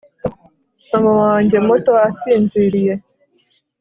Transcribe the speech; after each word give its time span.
Mama 0.91 1.11
wanjye 1.21 1.57
muto 1.67 1.91
asinziriye 2.09 2.93